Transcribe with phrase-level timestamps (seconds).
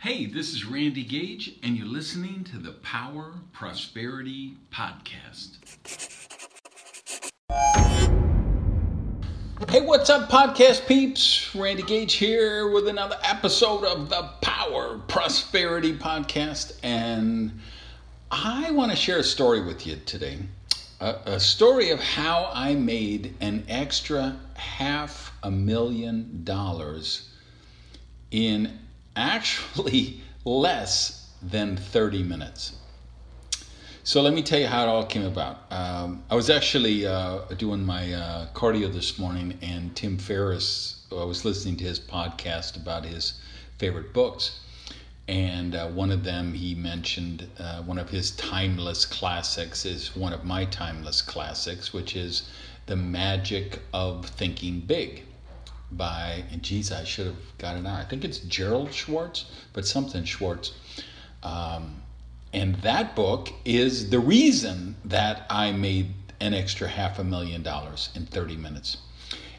[0.00, 5.56] Hey, this is Randy Gage, and you're listening to the Power Prosperity Podcast.
[9.68, 11.52] Hey, what's up, podcast peeps?
[11.52, 17.58] Randy Gage here with another episode of the Power Prosperity Podcast, and
[18.30, 20.38] I want to share a story with you today.
[21.00, 27.30] A, a story of how I made an extra half a million dollars
[28.30, 28.78] in
[29.16, 32.76] actually less than 30 minutes.
[34.04, 35.70] So let me tell you how it all came about.
[35.70, 41.24] Um, I was actually uh, doing my uh, cardio this morning, and Tim Ferriss, I
[41.24, 43.34] was listening to his podcast about his
[43.76, 44.60] favorite books.
[45.28, 50.32] And uh, one of them, he mentioned uh, one of his timeless classics is one
[50.32, 52.48] of my timeless classics, which is
[52.86, 55.27] The Magic of Thinking Big
[55.92, 57.98] by, and geez, I should have got it out.
[57.98, 60.72] I think it's Gerald Schwartz, but something Schwartz.
[61.42, 62.02] Um,
[62.52, 68.10] and that book is the reason that I made an extra half a million dollars
[68.14, 68.98] in 30 minutes.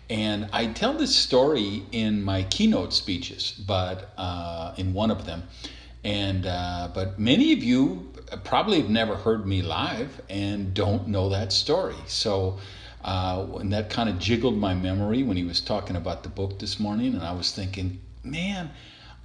[0.10, 5.44] And I tell this story in my keynote speeches, but uh, in one of them.
[6.04, 8.12] And uh, but many of you
[8.44, 11.96] probably have never heard me live and don't know that story.
[12.08, 12.58] So
[13.04, 16.60] uh, and that kind of jiggled my memory when he was talking about the book
[16.60, 17.14] this morning.
[17.14, 18.72] And I was thinking, man,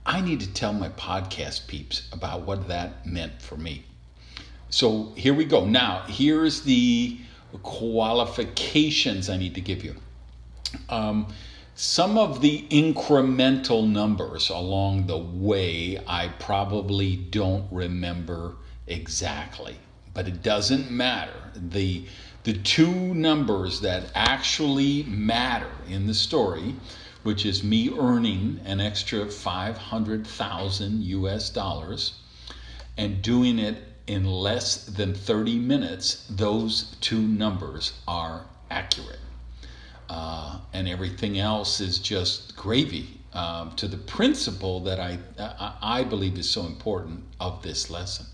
[0.07, 3.85] I need to tell my podcast peeps about what that meant for me.
[4.71, 5.65] So here we go.
[5.65, 7.19] Now, here's the
[7.63, 9.95] qualifications I need to give you.
[10.89, 11.29] Um,
[11.77, 19.77] some of the incremental numbers along the way, I probably don't remember exactly,
[20.15, 21.33] but it doesn't matter.
[21.55, 22.07] The
[22.45, 26.75] the two numbers that actually matter in the story,
[27.23, 32.21] which is me earning an extra 500,000 US dollars
[32.99, 39.21] and doing it in less than 30 minutes, those two numbers are accurate.
[40.11, 45.19] Uh, and everything else is just gravy uh, to the principle that I,
[45.81, 48.27] I believe is so important of this lesson.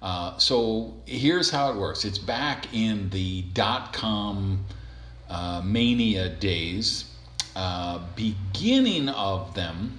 [0.00, 4.64] Uh, so here's how it works it's back in the dot com
[5.28, 7.12] uh, mania days,
[7.56, 9.98] uh, beginning of them.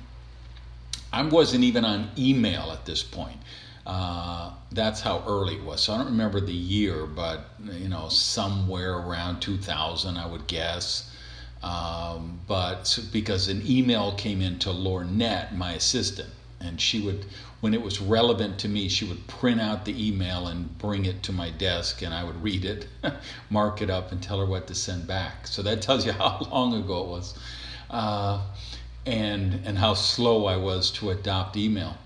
[1.11, 3.37] I wasn't even on email at this point.
[3.85, 5.81] Uh, that's how early it was.
[5.81, 11.11] So I don't remember the year, but you know, somewhere around 2000, I would guess.
[11.63, 17.25] Um, but because an email came into Lornette, my assistant, and she would
[17.61, 21.21] when it was relevant to me she would print out the email and bring it
[21.23, 22.87] to my desk and i would read it
[23.49, 25.47] mark it up and tell her what to send back.
[25.47, 27.37] So that tells you how long ago it was
[27.89, 28.41] uh,
[29.05, 31.97] and and how slow i was to adopt email.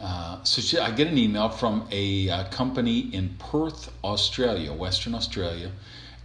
[0.00, 4.72] Uh, so she, i get an email from a, a, uh, company in perth australia
[4.72, 5.70] western australia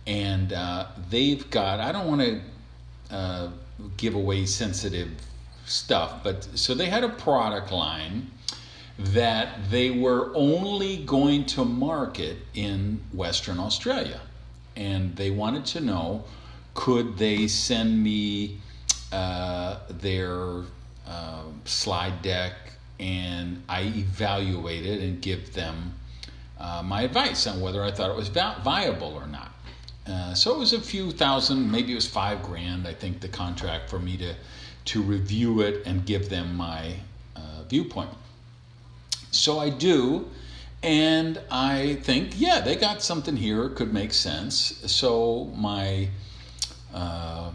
[0.07, 2.41] and uh, they've got i don't want to
[3.11, 3.49] uh,
[3.95, 5.09] give away sensitive
[5.69, 6.23] stuff.
[6.23, 8.31] But so they had a product line
[8.97, 14.19] that they were only going to market in Western Australia.
[14.75, 16.25] And they wanted to know
[16.73, 18.57] could they send me
[19.11, 20.61] uh, their
[21.07, 22.53] uh, slide deck
[22.99, 25.93] and I evaluate it and give them
[26.59, 29.51] uh, my advice on whether I thought it was viable or not.
[30.05, 33.27] Uh, so it was a few thousand, maybe it was five grand, I think, the
[33.27, 34.35] contract for me to
[34.91, 36.95] to review it and give them my
[37.35, 38.09] uh, viewpoint.
[39.31, 40.27] So I do,
[40.81, 44.81] and I think, yeah, they got something here, it could make sense.
[44.87, 46.09] So my
[46.93, 47.51] uh,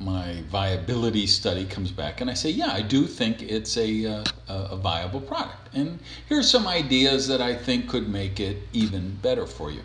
[0.00, 4.24] my viability study comes back, and I say, yeah, I do think it's a, uh,
[4.48, 5.68] a viable product.
[5.74, 9.82] And here's some ideas that I think could make it even better for you.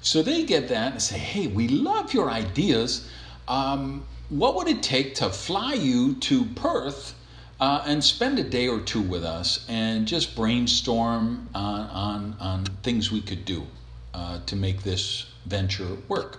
[0.00, 3.08] So they get that and say, hey, we love your ideas.
[3.46, 7.14] Um, what would it take to fly you to Perth
[7.60, 12.64] uh, and spend a day or two with us and just brainstorm on, on, on
[12.82, 13.66] things we could do
[14.14, 16.38] uh, to make this venture work?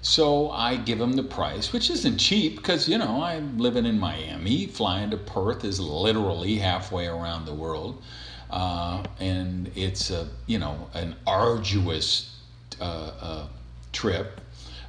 [0.00, 3.98] So I give them the price, which isn't cheap because, you know, I'm living in
[3.98, 4.66] Miami.
[4.68, 8.00] Flying to Perth is literally halfway around the world.
[8.48, 12.36] Uh, and it's a, you know, an arduous
[12.80, 13.46] uh, uh,
[13.92, 14.40] trip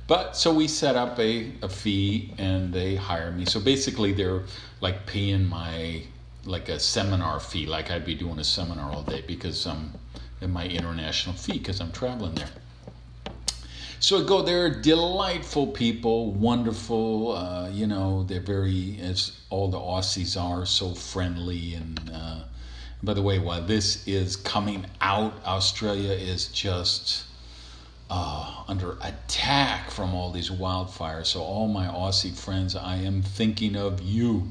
[0.07, 3.45] but so we set up a, a fee and they hire me.
[3.45, 4.44] So basically, they're
[4.81, 6.03] like paying my
[6.45, 9.94] like a seminar fee, like I'd be doing a seminar all day because I'm
[10.41, 12.50] in my international fee because I'm traveling there.
[14.00, 17.31] So I go there, delightful people, wonderful.
[17.31, 21.75] Uh, you know, they're very, as all the Aussies are, so friendly.
[21.75, 22.39] And uh,
[23.01, 27.23] by the way, while this is coming out, Australia is just
[28.09, 31.27] uh, under attack from all these wildfires.
[31.27, 34.50] So, all my Aussie friends, I am thinking of you.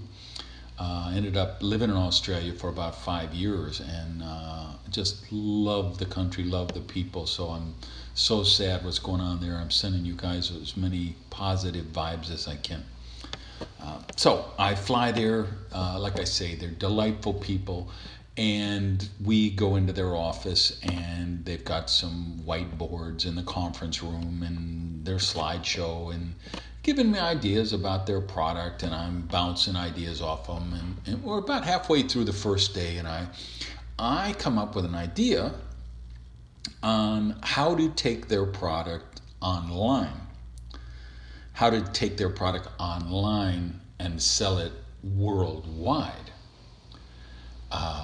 [0.79, 6.07] Uh, ended up living in Australia for about five years and uh, just love the
[6.07, 7.27] country, love the people.
[7.27, 7.75] So I'm
[8.15, 9.57] so sad what's going on there.
[9.57, 12.83] I'm sending you guys as many positive vibes as I can.
[13.81, 15.47] Uh, so I fly there.
[15.73, 17.89] Uh, like I say, they're delightful people.
[18.37, 24.43] And we go into their office, and they've got some whiteboards in the conference room
[24.43, 26.35] and their slideshow, and
[26.83, 28.85] giving me ideas about their product.
[28.85, 30.73] And I'm bouncing ideas off them.
[30.73, 33.29] And, and we're about halfway through the first day, and I,
[33.99, 35.53] I come up with an idea
[36.83, 40.21] on how to take their product online.
[41.53, 46.22] How to take their product online and sell it worldwide.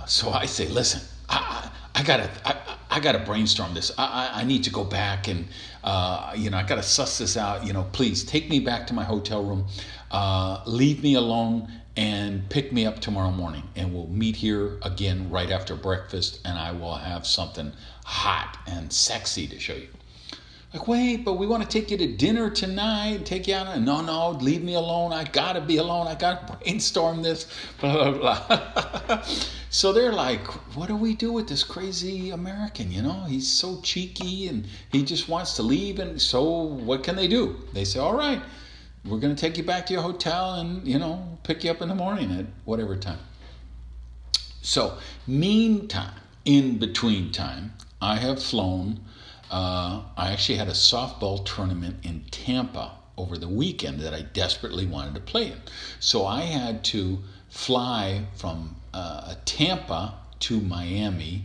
[0.09, 2.57] So I say, listen, I, I gotta, I,
[2.91, 3.93] I, gotta brainstorm this.
[3.99, 5.47] I, I, need to go back and,
[5.85, 7.67] uh, you know, I gotta suss this out.
[7.67, 9.67] You know, please take me back to my hotel room,
[10.11, 15.29] uh, leave me alone, and pick me up tomorrow morning, and we'll meet here again
[15.31, 17.71] right after breakfast, and I will have something
[18.05, 19.89] hot and sexy to show you.
[20.73, 23.81] Like, wait, but we want to take you to dinner tonight, take you out.
[23.81, 25.15] No, no, leave me alone.
[25.15, 26.07] I got to be alone.
[26.07, 27.47] I got to brainstorm this,
[27.81, 29.23] blah, blah, blah.
[29.71, 32.93] so they're like, what do we do with this crazy American?
[32.93, 36.01] You know, he's so cheeky and he just wants to leave.
[36.01, 37.57] And so what can they do?
[37.73, 38.43] They say, all right,
[39.07, 41.81] we're going to take you back to your hotel and, you know, pick you up
[41.81, 43.21] in the morning at whatever time.
[44.61, 47.73] So, meantime, in between time,
[48.03, 49.01] I have flown
[49.51, 54.87] uh, I actually had a softball tournament in Tampa over the weekend that I desperately
[54.87, 55.61] wanted to play in.
[56.01, 57.19] So I had to
[57.49, 61.45] fly from uh, Tampa to Miami,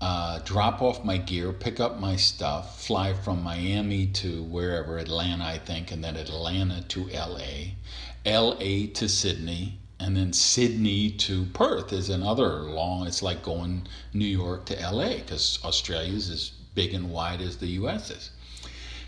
[0.00, 5.44] uh, drop off my gear, pick up my stuff, fly from Miami to wherever, Atlanta,
[5.44, 7.72] I think, and then Atlanta to LA,
[8.26, 13.06] LA to Sydney, and then Sydney to Perth is another long.
[13.06, 17.68] It's like going New York to LA because Australia's is big and wide as the
[17.68, 18.10] U.S.
[18.10, 18.30] is.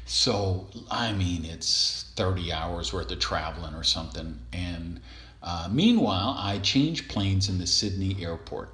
[0.05, 4.39] So, I mean, it's 30 hours worth of traveling or something.
[4.53, 5.01] And
[5.43, 8.73] uh, meanwhile, I change planes in the Sydney airport.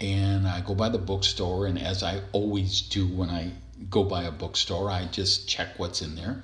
[0.00, 3.52] And I go by the bookstore, and as I always do when I
[3.88, 6.42] go by a bookstore, I just check what's in there.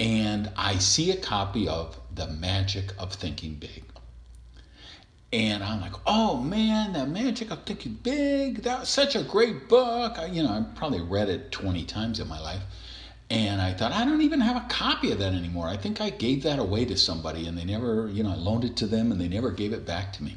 [0.00, 3.84] And I see a copy of The Magic of Thinking Big.
[5.34, 8.62] And I'm like, oh man, that magic of thinking big.
[8.62, 10.16] That such a great book.
[10.16, 12.62] I, you know, I probably read it 20 times in my life.
[13.30, 15.66] And I thought, I don't even have a copy of that anymore.
[15.66, 18.62] I think I gave that away to somebody and they never, you know, I loaned
[18.62, 20.36] it to them and they never gave it back to me.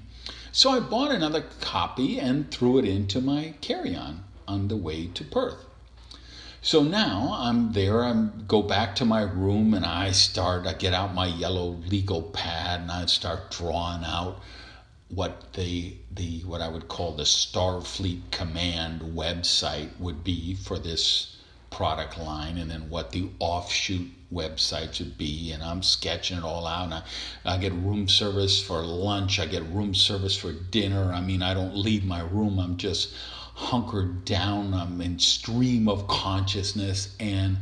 [0.52, 5.12] So I bought another copy and threw it into my carry on on the way
[5.14, 5.64] to Perth.
[6.64, 10.96] So now I'm there, I go back to my room and I start, I get
[10.96, 14.42] out my yellow legal pad and I start drawing out
[15.10, 21.38] what the the what I would call the Starfleet Command website would be for this
[21.70, 25.52] product line, and then what the offshoot websites would be.
[25.52, 26.86] And I'm sketching it all out.
[26.86, 27.04] And I,
[27.46, 29.40] I get room service for lunch.
[29.40, 31.14] I get room service for dinner.
[31.14, 32.60] I mean, I don't leave my room.
[32.60, 33.14] I'm just
[33.54, 34.74] hunkered down.
[34.74, 37.58] I'm in stream of consciousness, and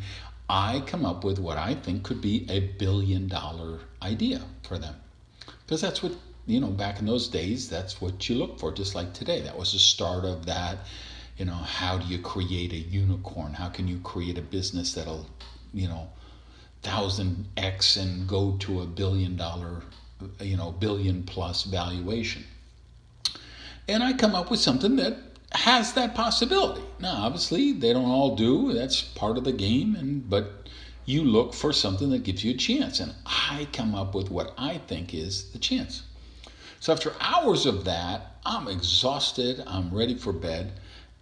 [0.49, 4.95] I come up with what I think could be a billion dollar idea for them,
[5.65, 6.13] because that's what
[6.45, 9.41] you know, back in those days, that's what you look for, just like today.
[9.41, 10.77] That was the start of that.
[11.37, 13.53] You know, how do you create a unicorn?
[13.53, 15.25] How can you create a business that'll,
[15.73, 16.07] you know,
[16.83, 19.81] thousand X and go to a billion dollar,
[20.39, 22.43] you know, billion plus valuation?
[23.87, 25.17] And I come up with something that
[25.51, 26.81] has that possibility.
[26.99, 28.73] Now, obviously, they don't all do.
[28.73, 30.69] That's part of the game, and but
[31.05, 32.99] you look for something that gives you a chance.
[32.99, 36.03] And I come up with what I think is the chance.
[36.85, 40.73] So after hours of that, I'm exhausted, I'm ready for bed,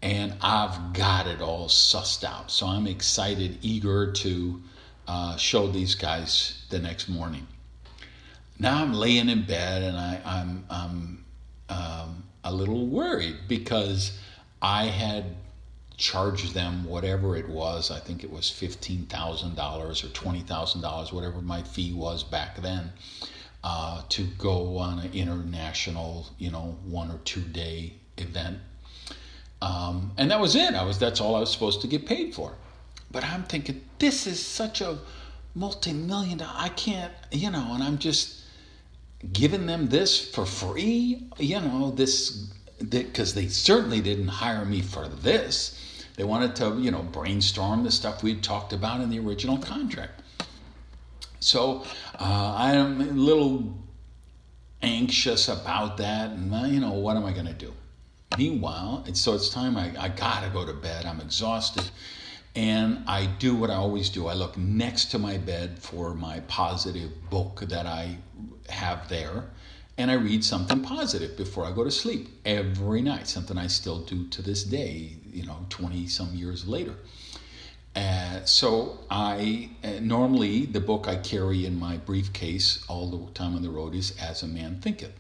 [0.02, 2.52] and I've got it all sussed out.
[2.52, 4.62] So I'm excited, eager to
[5.08, 7.48] uh, show these guys the next morning.
[8.60, 11.24] Now I'm laying in bed and I, am I'm,
[11.70, 14.20] I'm um, a little worried because
[14.62, 15.24] I had
[15.96, 17.90] charged them whatever it was.
[17.90, 22.92] I think it was $15,000 or $20,000, whatever my fee was back then
[23.64, 28.58] uh, to go on an international, you know, one or two day event.
[29.62, 30.74] Um, and that was it.
[30.76, 32.54] I was that's all I was supposed to get paid for.
[33.12, 34.98] but I'm thinking, this is such a
[35.56, 38.42] multi million dollar, I can't, you know, and I'm just
[39.32, 42.52] giving them this for free, you know, this,
[42.90, 45.80] because they certainly didn't hire me for this.
[46.18, 50.23] They wanted to, you know, brainstorm the stuff we talked about in the original contract.
[51.44, 51.84] So
[52.20, 53.78] uh, I'm a little
[54.82, 57.74] anxious about that, and you know, what am I going to do?
[58.38, 61.06] Meanwhile, it's, so it's time I, I gotta go to bed.
[61.06, 61.84] I'm exhausted.
[62.56, 64.28] And I do what I always do.
[64.28, 68.18] I look next to my bed for my positive book that I
[68.70, 69.50] have there,
[69.98, 74.00] and I read something positive before I go to sleep every night, something I still
[74.02, 76.96] do to this day, you know, 20 some years later.
[77.96, 83.56] Uh, so I uh, normally the book I carry in my briefcase all the time
[83.56, 85.14] on the road is As a Man Thinketh.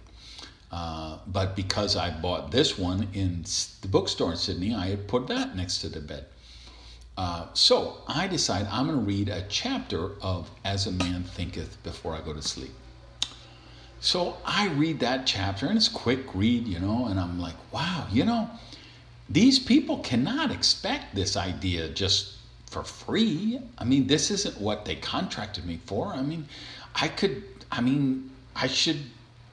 [0.71, 3.43] Uh, but because I bought this one in
[3.81, 6.25] the bookstore in Sydney, I had put that next to the bed.
[7.15, 11.81] Uh, so I decide I'm going to read a chapter of As a Man Thinketh
[11.83, 12.71] before I go to sleep.
[13.99, 18.07] So I read that chapter, and it's quick read, you know, and I'm like, wow,
[18.11, 18.49] you know,
[19.29, 22.33] these people cannot expect this idea just
[22.73, 23.59] for free.
[23.77, 26.07] I mean, this isn't what they contracted me for.
[26.07, 26.47] I mean,
[26.95, 29.01] I could, I mean, I should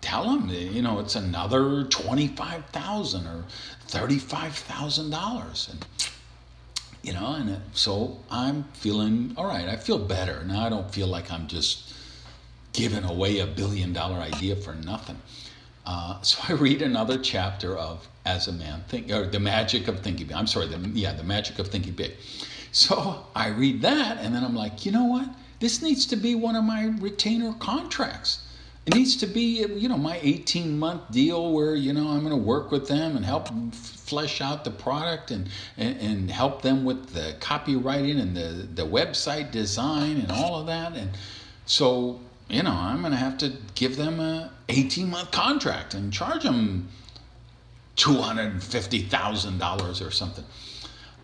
[0.00, 3.45] tell them, you know, it's another twenty-five thousand or
[3.87, 5.87] thirty-five thousand dollars, and
[7.03, 9.69] you know, and so I'm feeling all right.
[9.69, 10.67] I feel better now.
[10.67, 11.95] I don't feel like I'm just
[12.73, 15.19] giving away a billion-dollar idea for nothing.
[15.85, 20.00] Uh, so I read another chapter of As a Man Think, or The Magic of
[20.00, 20.37] Thinking Big.
[20.37, 22.12] I'm sorry, the, yeah, The Magic of Thinking Big.
[22.73, 25.29] So I read that, and then I'm like, you know what?
[25.59, 28.47] This needs to be one of my retainer contracts.
[28.87, 32.31] It needs to be, you know, my 18 month deal where, you know, I'm going
[32.31, 36.85] to work with them and help flesh out the product and, and, and help them
[36.85, 40.95] with the copywriting and the, the website design and all of that.
[40.95, 41.11] And
[41.67, 46.12] so, you know, I'm going to have to give them a 18 month contract and
[46.12, 46.89] charge them
[47.97, 50.45] $250,000 or something.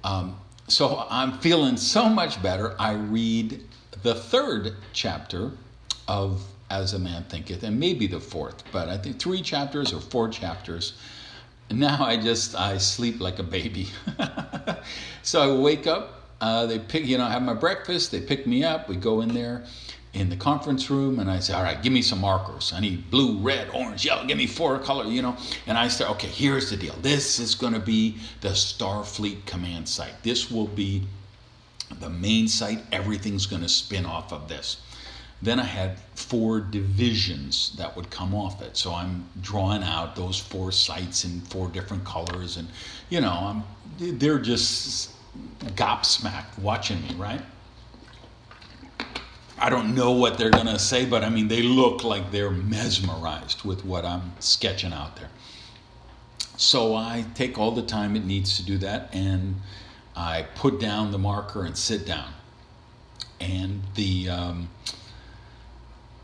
[0.04, 0.36] Um,
[0.68, 2.74] so I'm feeling so much better.
[2.78, 3.62] I read
[4.02, 5.52] the third chapter
[6.08, 10.00] of As a Man Thinketh, and maybe the fourth, but I think three chapters or
[10.00, 10.94] four chapters.
[11.70, 13.88] Now I just I sleep like a baby.
[15.22, 16.12] so I wake up.
[16.40, 18.12] Uh, they pick, you know, I have my breakfast.
[18.12, 18.88] They pick me up.
[18.88, 19.64] We go in there,
[20.16, 22.72] in the conference room and I say, all right, give me some markers.
[22.74, 24.24] I need blue, red, orange, yellow.
[24.24, 25.36] Give me four color, you know.
[25.66, 26.94] And I start, okay, here's the deal.
[27.02, 30.22] This is going to be the Starfleet command site.
[30.22, 31.02] This will be
[32.00, 32.80] the main site.
[32.92, 34.78] Everything's going to spin off of this.
[35.42, 38.76] Then I had four divisions that would come off it.
[38.76, 42.56] So I'm drawing out those four sites in four different colors.
[42.56, 42.68] And,
[43.10, 43.62] you know, I'm,
[44.18, 45.10] they're just
[45.74, 47.42] gobsmacked watching me, right?
[49.58, 52.50] I don't know what they're going to say, but I mean, they look like they're
[52.50, 55.30] mesmerized with what I'm sketching out there.
[56.58, 59.56] So I take all the time it needs to do that and
[60.14, 62.32] I put down the marker and sit down.
[63.40, 64.68] And the, um,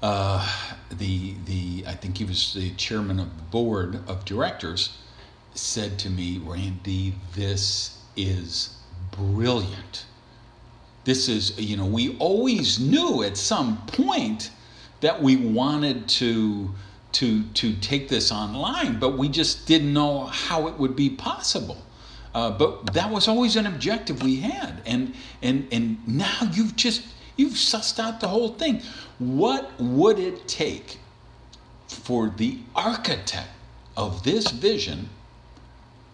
[0.03, 0.47] uh,
[0.91, 4.99] the, the, I think he was the chairman of the board of directors,
[5.55, 8.77] said to me, Randy, this is
[9.11, 10.07] brilliant
[11.05, 14.51] this is, you know, we always knew at some point
[15.01, 16.71] that we wanted to
[17.13, 21.85] to to take this online, but we just didn't know how it would be possible.
[22.35, 27.03] Uh, but that was always an objective we had, and and and now you've just
[27.37, 28.81] you've sussed out the whole thing.
[29.19, 30.99] What would it take
[31.89, 33.49] for the architect
[33.97, 35.11] of this vision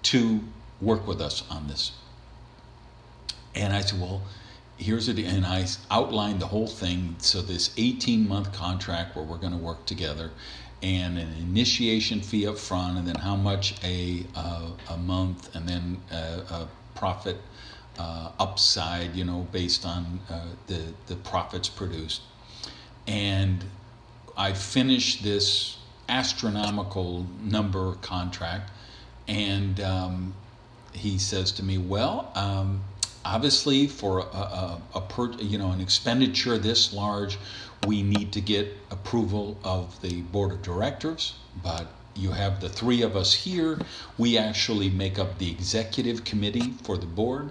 [0.02, 0.40] to
[0.80, 1.92] work with us on this?
[3.54, 4.23] And I said, well,
[4.78, 7.16] here's it and i outlined the whole thing.
[7.18, 10.30] So this 18 month contract where we're going to work together
[10.82, 15.68] and an initiation fee up front and then how much a, uh, a month and
[15.68, 17.37] then a, a profit
[17.99, 22.23] uh, upside you know based on uh, the, the profits produced.
[23.06, 23.64] And
[24.37, 28.70] i finished this astronomical number contract
[29.26, 30.35] and um,
[30.92, 32.80] he says to me well um,
[33.25, 37.39] obviously for a, a, a per, you know an expenditure this large
[37.87, 41.35] we need to get approval of the board of directors.
[41.63, 43.79] But you have the three of us here.
[44.17, 47.51] We actually make up the executive committee for the board.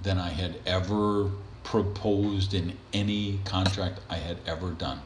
[0.02, 1.30] than I had ever
[1.64, 5.00] proposed in any contract I had ever done.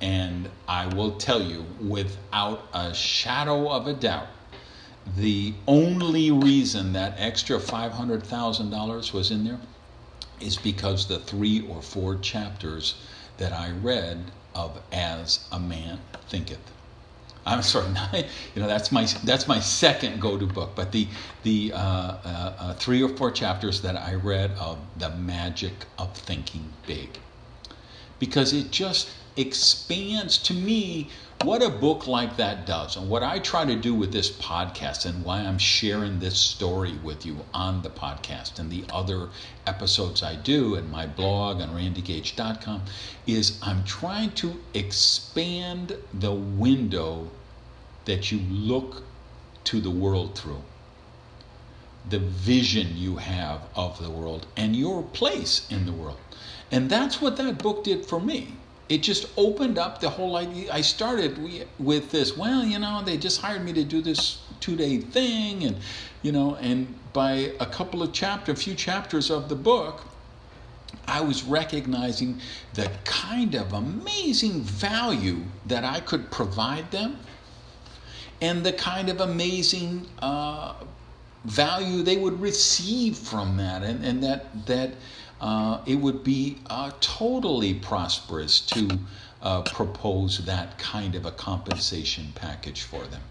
[0.00, 4.28] And I will tell you, without a shadow of a doubt,
[5.16, 9.60] the only reason that extra $500,000 was in there
[10.40, 12.96] is because the three or four chapters
[13.38, 16.75] that I read of As a Man Thinketh.
[17.46, 17.86] I'm sorry,
[18.54, 20.72] you know that's my that's my second go-to book.
[20.74, 21.06] But the
[21.44, 26.12] the uh, uh, uh, three or four chapters that I read of the magic of
[26.16, 27.18] thinking big,
[28.18, 31.08] because it just expands to me
[31.42, 32.96] what a book like that does.
[32.96, 36.94] And what I try to do with this podcast and why I'm sharing this story
[37.02, 39.28] with you on the podcast and the other
[39.66, 42.82] episodes I do and my blog on randygage.com
[43.26, 47.30] is I'm trying to expand the window
[48.06, 49.02] that you look
[49.64, 50.62] to the world through
[52.08, 56.18] the vision you have of the world and your place in the world.
[56.70, 58.54] And that's what that book did for me
[58.88, 60.72] it just opened up the whole idea.
[60.72, 61.38] I started
[61.78, 65.64] with this, well, you know, they just hired me to do this two day thing.
[65.64, 65.76] And,
[66.22, 70.04] you know, and by a couple of chapters, a few chapters of the book,
[71.08, 72.40] I was recognizing
[72.74, 77.18] the kind of amazing value that I could provide them
[78.40, 80.74] and the kind of amazing uh,
[81.44, 83.82] value they would receive from that.
[83.82, 84.92] And, and that, that,
[85.40, 88.98] uh, it would be uh, totally prosperous to
[89.42, 93.22] uh, propose that kind of a compensation package for them.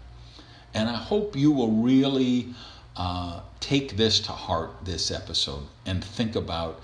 [0.72, 2.54] And I hope you will really
[2.96, 6.80] uh, take this to heart this episode and think about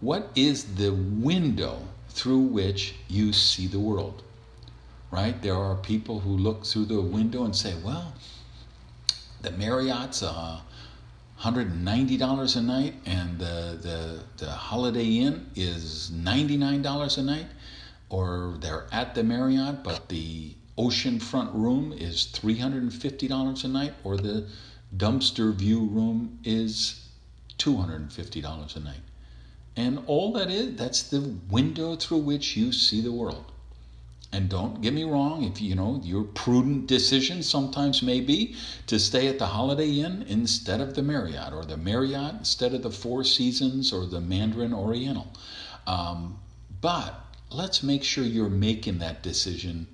[0.00, 4.22] what is the window through which you see the world.
[5.10, 5.40] Right?
[5.40, 8.14] There are people who look through the window and say, well,
[9.42, 10.60] the Marriott's uh,
[11.44, 17.46] $190 a night and the, the, the Holiday Inn is $99 a night,
[18.08, 24.48] or they're at the Marriott, but the oceanfront room is $350 a night, or the
[24.96, 27.08] dumpster view room is
[27.58, 28.96] $250 a night.
[29.76, 33.52] And all that is, that's the window through which you see the world.
[34.34, 38.56] And don't get me wrong, if you know your prudent decision sometimes may be
[38.88, 42.82] to stay at the Holiday Inn instead of the Marriott, or the Marriott instead of
[42.82, 45.32] the Four Seasons or the Mandarin Oriental.
[45.86, 46.40] Um,
[46.80, 47.14] but
[47.48, 49.86] let's make sure you're making that decision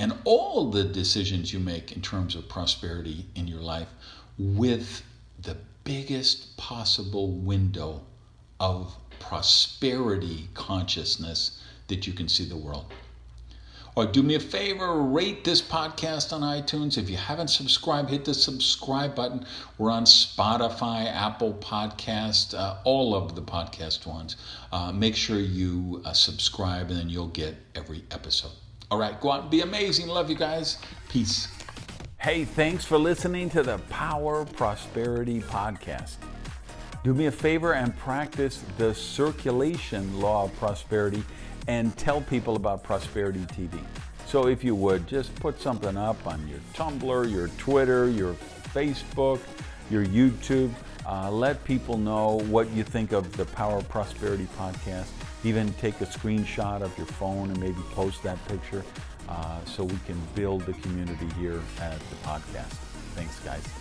[0.00, 3.90] and all the decisions you make in terms of prosperity in your life
[4.36, 5.04] with
[5.42, 8.02] the biggest possible window
[8.58, 12.86] of prosperity consciousness that you can see the world.
[13.96, 16.96] Or do me a favor, rate this podcast on iTunes.
[16.96, 19.44] If you haven't subscribed, hit the subscribe button.
[19.78, 24.36] We're on Spotify, Apple Podcast, uh, all of the podcast ones.
[24.72, 28.52] Uh, make sure you uh, subscribe, and then you'll get every episode.
[28.90, 30.06] All right, go out and be amazing.
[30.06, 30.78] Love you guys.
[31.08, 31.48] Peace.
[32.18, 36.16] Hey, thanks for listening to the Power Prosperity Podcast.
[37.02, 41.24] Do me a favor and practice the circulation law of prosperity
[41.70, 43.78] and tell people about Prosperity TV.
[44.26, 48.34] So if you would, just put something up on your Tumblr, your Twitter, your
[48.74, 49.38] Facebook,
[49.88, 50.72] your YouTube.
[51.06, 55.06] Uh, let people know what you think of the Power of Prosperity podcast.
[55.44, 58.84] Even take a screenshot of your phone and maybe post that picture
[59.28, 62.74] uh, so we can build the community here at the podcast.
[63.14, 63.79] Thanks, guys.